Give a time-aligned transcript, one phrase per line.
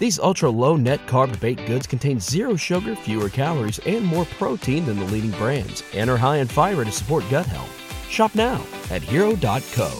[0.00, 4.86] These ultra low net carb baked goods contain zero sugar, fewer calories, and more protein
[4.86, 7.70] than the leading brands, and are high in fiber to support gut health.
[8.08, 9.90] Shop now at hero.co.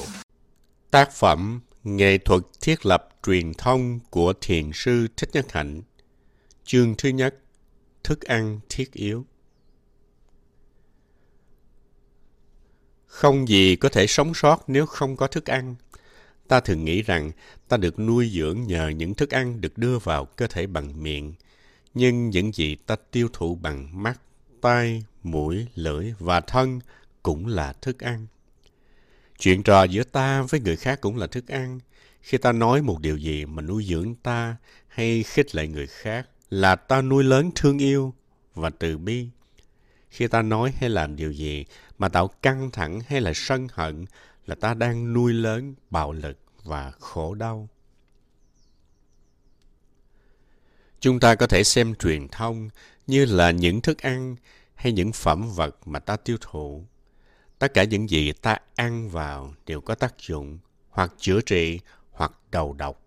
[0.91, 5.83] Tác phẩm Nghệ thuật thiết lập truyền thông của Thiền sư Thích Nhất Hạnh
[6.65, 7.35] Chương thứ nhất
[8.05, 9.25] Thức ăn thiết yếu
[13.07, 15.75] Không gì có thể sống sót nếu không có thức ăn.
[16.51, 17.31] Ta thường nghĩ rằng
[17.69, 21.35] ta được nuôi dưỡng nhờ những thức ăn được đưa vào cơ thể bằng miệng.
[21.95, 24.21] Nhưng những gì ta tiêu thụ bằng mắt,
[24.61, 26.81] tai, mũi, lưỡi và thân
[27.23, 28.27] cũng là thức ăn.
[29.39, 31.81] Chuyện trò giữa ta với người khác cũng là thức ăn.
[32.21, 34.57] Khi ta nói một điều gì mà nuôi dưỡng ta
[34.89, 38.15] hay khích lệ người khác là ta nuôi lớn thương yêu
[38.55, 39.29] và từ bi.
[40.11, 41.65] Khi ta nói hay làm điều gì
[41.99, 44.05] mà tạo căng thẳng hay là sân hận
[44.51, 47.69] là ta đang nuôi lớn bạo lực và khổ đau.
[51.01, 52.69] Chúng ta có thể xem truyền thông
[53.07, 54.37] như là những thức ăn
[54.75, 56.85] hay những phẩm vật mà ta tiêu thụ.
[57.59, 60.59] Tất cả những gì ta ăn vào đều có tác dụng
[60.89, 63.03] hoặc chữa trị hoặc đầu độc.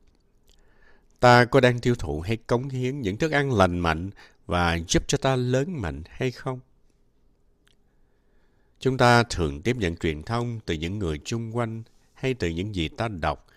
[1.20, 4.10] Ta có đang tiêu thụ hay cống hiến những thức ăn lành mạnh
[4.46, 6.60] và giúp cho ta lớn mạnh hay không?
[8.84, 11.84] Chúng ta thường tiếp nhận truyền thông từ những người chung quanh
[12.14, 13.48] hay từ những gì ta đọc.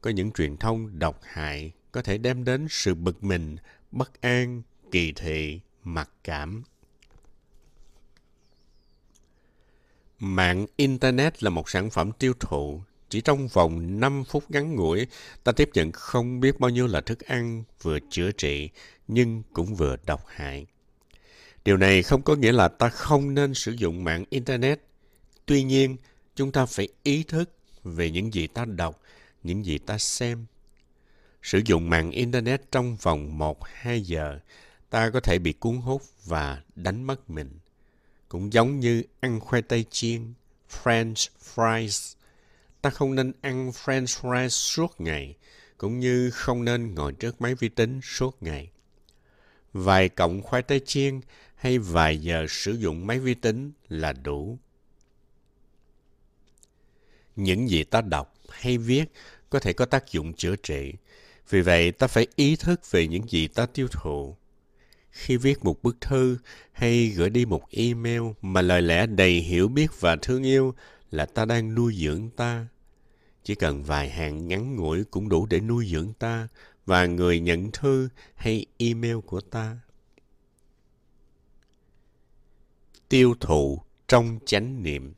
[0.00, 3.56] Có những truyền thông độc hại có thể đem đến sự bực mình,
[3.90, 6.62] bất an, kỳ thị, mặc cảm.
[10.18, 12.80] Mạng Internet là một sản phẩm tiêu thụ.
[13.08, 15.06] Chỉ trong vòng 5 phút ngắn ngủi,
[15.44, 18.70] ta tiếp nhận không biết bao nhiêu là thức ăn vừa chữa trị
[19.08, 20.66] nhưng cũng vừa độc hại.
[21.64, 24.80] Điều này không có nghĩa là ta không nên sử dụng mạng Internet.
[25.46, 25.96] Tuy nhiên,
[26.34, 27.50] chúng ta phải ý thức
[27.84, 29.00] về những gì ta đọc,
[29.42, 30.46] những gì ta xem.
[31.42, 34.38] Sử dụng mạng Internet trong vòng 1-2 giờ,
[34.90, 37.50] ta có thể bị cuốn hút và đánh mất mình.
[38.28, 40.32] Cũng giống như ăn khoai tây chiên,
[40.70, 42.14] French fries.
[42.80, 45.36] Ta không nên ăn French fries suốt ngày,
[45.78, 48.70] cũng như không nên ngồi trước máy vi tính suốt ngày.
[49.72, 51.20] Vài cọng khoai tây chiên
[51.62, 54.58] hay vài giờ sử dụng máy vi tính là đủ.
[57.36, 59.04] Những gì ta đọc hay viết
[59.50, 60.92] có thể có tác dụng chữa trị.
[61.50, 64.36] Vì vậy, ta phải ý thức về những gì ta tiêu thụ.
[65.10, 66.38] Khi viết một bức thư
[66.72, 70.74] hay gửi đi một email mà lời lẽ đầy hiểu biết và thương yêu
[71.10, 72.66] là ta đang nuôi dưỡng ta.
[73.44, 76.48] Chỉ cần vài hàng ngắn ngủi cũng đủ để nuôi dưỡng ta
[76.86, 79.76] và người nhận thư hay email của ta.
[83.12, 85.14] Tiêu thụ trong chánh niệm.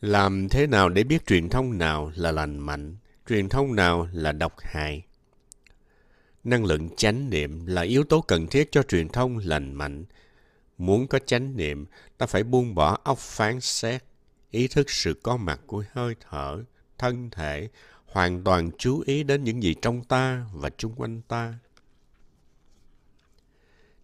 [0.00, 2.96] Làm thế nào để biết truyền thông nào là lành mạnh,
[3.28, 5.02] truyền thông nào là độc hại?
[6.44, 10.04] Năng lượng chánh niệm là yếu tố cần thiết cho truyền thông lành mạnh.
[10.78, 11.86] Muốn có chánh niệm,
[12.18, 14.04] ta phải buông bỏ óc phán xét,
[14.50, 16.64] ý thức sự có mặt của hơi thở,
[16.98, 17.68] thân thể,
[18.06, 21.54] hoàn toàn chú ý đến những gì trong ta và chung quanh ta.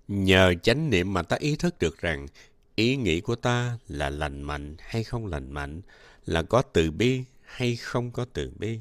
[0.09, 2.27] Nhờ chánh niệm mà ta ý thức được rằng
[2.75, 5.81] ý nghĩ của ta là lành mạnh hay không lành mạnh,
[6.27, 8.79] là có từ bi hay không có từ bi.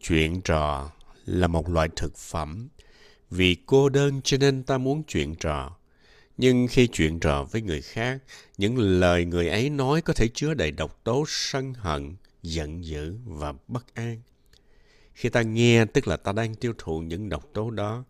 [0.00, 0.90] Chuyện trò
[1.26, 2.68] là một loại thực phẩm.
[3.30, 5.76] Vì cô đơn cho nên ta muốn chuyện trò.
[6.36, 8.18] Nhưng khi chuyện trò với người khác,
[8.58, 13.16] những lời người ấy nói có thể chứa đầy độc tố sân hận, giận dữ
[13.24, 14.20] và bất an.
[15.12, 18.04] Khi ta nghe tức là ta đang tiêu thụ những độc tố đó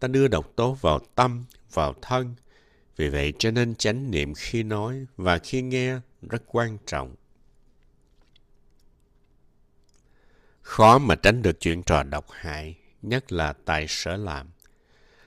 [0.00, 2.34] ta đưa độc tố vào tâm, vào thân.
[2.96, 7.14] Vì vậy cho nên chánh niệm khi nói và khi nghe rất quan trọng.
[10.60, 14.46] Khó mà tránh được chuyện trò độc hại, nhất là tại sở làm.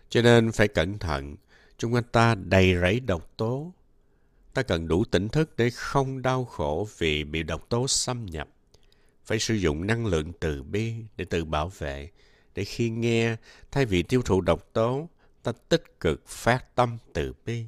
[0.10, 1.36] Cho nên phải cẩn thận,
[1.78, 3.74] chúng anh ta đầy rẫy độc tố.
[4.54, 8.48] Ta cần đủ tỉnh thức để không đau khổ vì bị độc tố xâm nhập.
[9.26, 12.10] Phải sử dụng năng lượng từ bi để tự bảo vệ,
[12.56, 13.36] để khi nghe,
[13.72, 15.10] thay vì tiêu thụ độc tố,
[15.44, 17.66] ta tích cực phát tâm từ bi.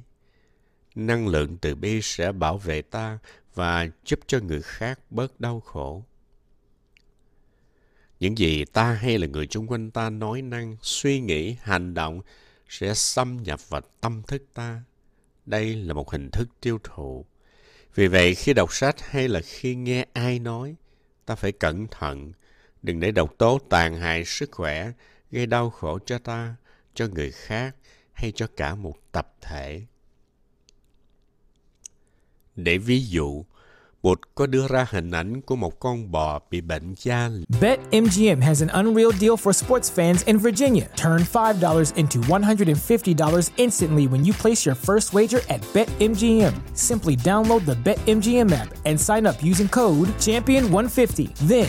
[0.94, 3.18] Năng lượng từ bi sẽ bảo vệ ta
[3.54, 6.04] và giúp cho người khác bớt đau khổ.
[8.20, 12.20] Những gì ta hay là người chung quanh ta nói năng, suy nghĩ, hành động
[12.68, 14.82] sẽ xâm nhập vào tâm thức ta.
[15.46, 17.26] Đây là một hình thức tiêu thụ.
[17.94, 20.76] Vì vậy khi đọc sách hay là khi nghe ai nói,
[21.26, 22.32] ta phải cẩn thận,
[22.82, 24.92] đừng để độc tố tàn hại sức khỏe,
[25.30, 26.56] gây đau khổ cho ta,
[26.94, 27.76] cho người khác
[28.12, 29.82] hay cho cả một tập thể.
[32.56, 33.44] Để ví dụ,
[34.02, 37.30] Bụt có đưa ra hình ảnh của một con bò bị bệnh da.
[37.60, 40.86] BetMGM has an unreal deal for sports fans in Virginia.
[40.96, 46.52] Turn $5 into $150 instantly when you place your first wager at BetMGM.
[46.74, 51.28] Simply download the BetMGM app and sign up using code Champion150.
[51.48, 51.68] Then,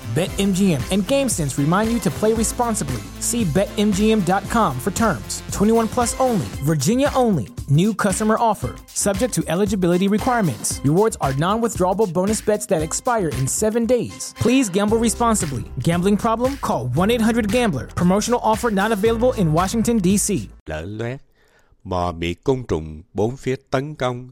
[0.11, 3.01] BetMGM and GameSense remind you to play responsibly.
[3.21, 5.41] See BetMGM.com for terms.
[5.53, 7.47] 21 plus only, Virginia only.
[7.69, 10.81] New customer offer, subject to eligibility requirements.
[10.83, 14.33] Rewards are non withdrawable bonus bets that expire in seven days.
[14.37, 15.63] Please gamble responsibly.
[15.81, 16.57] Gambling problem?
[16.57, 17.87] Call 1 800 Gambler.
[17.95, 20.49] Promotional offer not available in Washington, D.C.
[20.67, 21.21] Loét,
[21.83, 24.29] bò bị côn trùng bốn phía tấn công.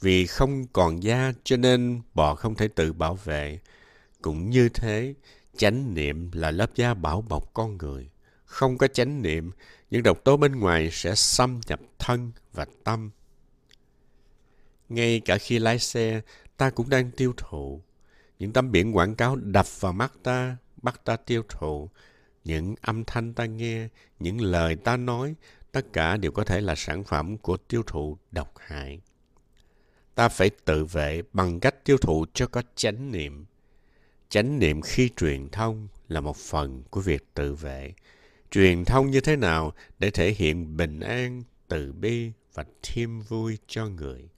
[0.00, 3.58] Vì không còn da cho nên bò không thể tự bảo vệ.
[4.24, 5.14] Cũng như thế,
[5.56, 8.10] chánh niệm là lớp da bảo bọc con người.
[8.44, 9.50] Không có chánh niệm,
[9.90, 13.10] những độc tố bên ngoài sẽ xâm nhập thân và tâm.
[14.88, 16.20] Ngay cả khi lái xe,
[16.56, 17.82] ta cũng đang tiêu thụ.
[18.38, 21.90] Những tấm biển quảng cáo đập vào mắt ta, bắt ta tiêu thụ.
[22.44, 23.88] Những âm thanh ta nghe,
[24.20, 25.34] những lời ta nói,
[25.72, 29.00] tất cả đều có thể là sản phẩm của tiêu thụ độc hại.
[30.14, 33.46] Ta phải tự vệ bằng cách tiêu thụ cho có chánh niệm.
[34.34, 37.92] Chánh niệm khi truyền thông là một phần của việc tự vệ.
[38.50, 43.58] Truyền thông như thế nào để thể hiện bình an, từ bi và thêm vui
[43.66, 44.28] cho người.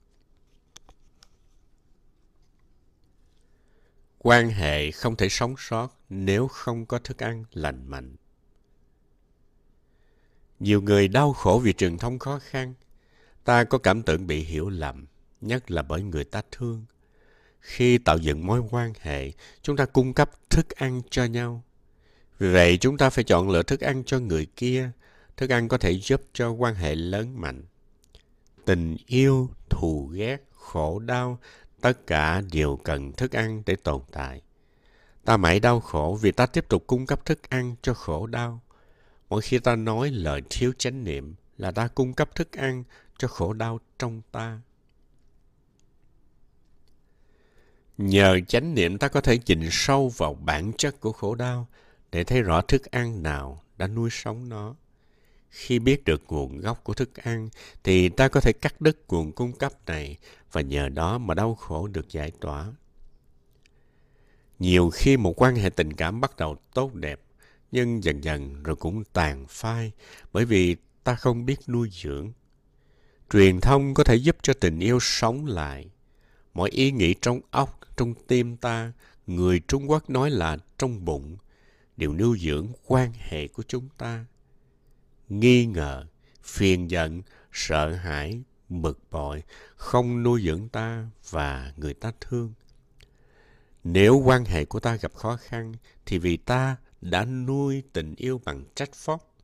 [4.17, 8.15] Quan hệ không thể sống sót nếu không có thức ăn lành mạnh.
[10.59, 12.73] Nhiều người đau khổ vì truyền thông khó khăn.
[13.43, 15.05] Ta có cảm tưởng bị hiểu lầm,
[15.41, 16.85] nhất là bởi người ta thương.
[17.59, 19.31] Khi tạo dựng mối quan hệ,
[19.61, 21.63] chúng ta cung cấp thức ăn cho nhau.
[22.39, 24.91] Vì vậy, chúng ta phải chọn lựa thức ăn cho người kia.
[25.37, 27.63] Thức ăn có thể giúp cho quan hệ lớn mạnh.
[28.65, 31.39] Tình yêu, thù ghét, khổ đau,
[31.81, 34.41] tất cả đều cần thức ăn để tồn tại.
[35.25, 38.61] Ta mãi đau khổ vì ta tiếp tục cung cấp thức ăn cho khổ đau.
[39.29, 42.83] Mỗi khi ta nói lời thiếu chánh niệm là ta cung cấp thức ăn
[43.17, 44.59] cho khổ đau trong ta.
[47.97, 51.67] Nhờ chánh niệm ta có thể nhìn sâu vào bản chất của khổ đau
[52.11, 54.75] để thấy rõ thức ăn nào đã nuôi sống nó.
[55.49, 57.49] Khi biết được nguồn gốc của thức ăn
[57.83, 60.17] thì ta có thể cắt đứt nguồn cung cấp này
[60.51, 62.71] và nhờ đó mà đau khổ được giải tỏa.
[64.59, 67.19] Nhiều khi một quan hệ tình cảm bắt đầu tốt đẹp
[67.71, 69.91] nhưng dần dần rồi cũng tàn phai
[70.33, 72.31] bởi vì ta không biết nuôi dưỡng.
[73.31, 75.89] Truyền thông có thể giúp cho tình yêu sống lại.
[76.53, 78.93] Mọi ý nghĩ trong óc, trong tim ta,
[79.27, 81.37] người Trung Quốc nói là trong bụng,
[81.97, 84.25] đều nuôi dưỡng quan hệ của chúng ta.
[85.29, 86.05] Nghi ngờ,
[86.43, 89.43] phiền giận, sợ hãi, bực bội
[89.75, 92.53] không nuôi dưỡng ta và người ta thương.
[93.83, 95.73] Nếu quan hệ của ta gặp khó khăn
[96.05, 99.35] thì vì ta đã nuôi tình yêu bằng trách phóc,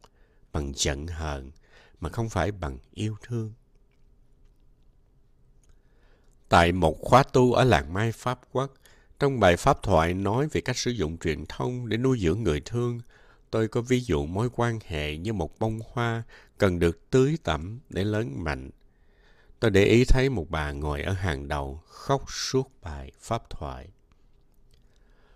[0.51, 1.51] bằng giận hờn
[1.99, 3.53] mà không phải bằng yêu thương.
[6.53, 8.73] Tại một khóa tu ở làng Mai Pháp Quốc,
[9.19, 12.61] trong bài pháp thoại nói về cách sử dụng truyền thông để nuôi dưỡng người
[12.65, 12.99] thương,
[13.51, 16.23] tôi có ví dụ mối quan hệ như một bông hoa
[16.57, 18.69] cần được tưới tẩm để lớn mạnh.
[19.59, 23.87] Tôi để ý thấy một bà ngồi ở hàng đầu khóc suốt bài pháp thoại.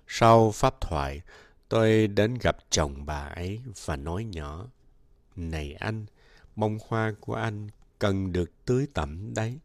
[0.07, 1.21] Sau pháp thoại,
[1.69, 4.65] tôi đến gặp chồng bà ấy và nói nhỏ.
[5.35, 6.05] Này anh,
[6.55, 7.67] bông hoa của anh
[7.99, 9.59] cần được tưới tẩm đấy.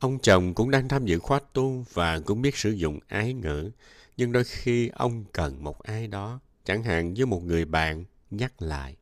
[0.00, 3.70] Ông chồng cũng đang tham dự khóa tu và cũng biết sử dụng ái ngữ.
[4.16, 8.62] Nhưng đôi khi ông cần một ai đó, chẳng hạn với một người bạn, nhắc
[8.62, 8.96] lại.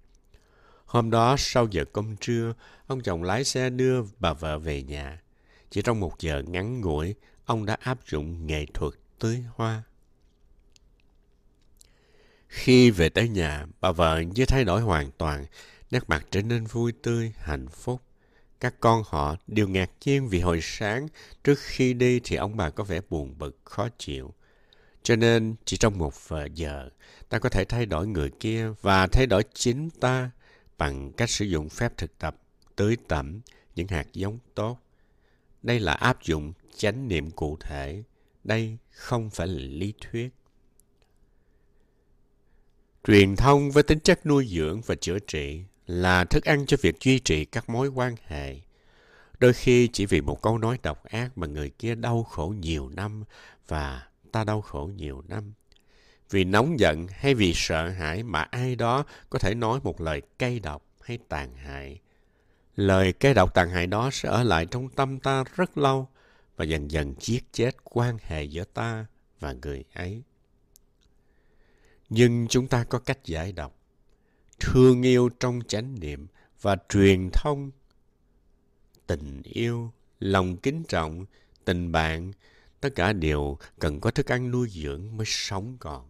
[0.84, 2.54] Hôm đó sau giờ cơm trưa,
[2.86, 5.22] ông chồng lái xe đưa bà vợ về nhà.
[5.70, 7.14] Chỉ trong một giờ ngắn ngủi,
[7.44, 9.82] ông đã áp dụng nghệ thuật tưới hoa.
[12.48, 15.46] Khi về tới nhà, bà vợ như thay đổi hoàn toàn,
[15.90, 18.02] nét mặt trở nên vui tươi, hạnh phúc.
[18.60, 21.08] Các con họ đều ngạc nhiên vì hồi sáng
[21.44, 24.34] trước khi đi thì ông bà có vẻ buồn bực, khó chịu.
[25.02, 26.14] Cho nên chỉ trong một
[26.54, 26.90] giờ,
[27.28, 30.30] ta có thể thay đổi người kia và thay đổi chính ta
[30.78, 32.36] bằng cách sử dụng phép thực tập
[32.76, 33.40] tưới tẩm
[33.74, 34.78] những hạt giống tốt.
[35.62, 38.02] Đây là áp dụng chánh niệm cụ thể.
[38.44, 40.28] Đây không phải là lý thuyết.
[43.04, 47.00] Truyền thông với tính chất nuôi dưỡng và chữa trị là thức ăn cho việc
[47.00, 48.56] duy trì các mối quan hệ.
[49.38, 52.88] Đôi khi chỉ vì một câu nói độc ác mà người kia đau khổ nhiều
[52.88, 53.24] năm
[53.68, 55.52] và ta đau khổ nhiều năm.
[56.30, 60.22] Vì nóng giận hay vì sợ hãi mà ai đó có thể nói một lời
[60.38, 62.00] cay độc hay tàn hại.
[62.76, 66.08] Lời cay độc tàn hại đó sẽ ở lại trong tâm ta rất lâu
[66.56, 69.06] và dần dần giết chết quan hệ giữa ta
[69.40, 70.22] và người ấy.
[72.08, 73.77] Nhưng chúng ta có cách giải độc.
[74.60, 76.26] Thương yêu trong chánh niệm
[76.60, 77.70] và truyền thông
[79.06, 81.24] tình yêu, lòng kính trọng,
[81.64, 82.32] tình bạn,
[82.80, 86.08] tất cả đều cần có thức ăn nuôi dưỡng mới sống còn.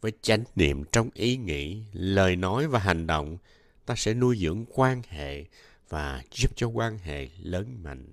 [0.00, 3.36] Với chánh niệm trong ý nghĩ, lời nói và hành động,
[3.86, 5.44] ta sẽ nuôi dưỡng quan hệ
[5.88, 8.12] và giúp cho quan hệ lớn mạnh.